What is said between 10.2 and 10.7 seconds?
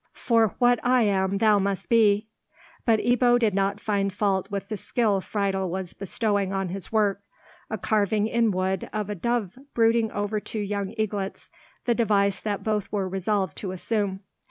two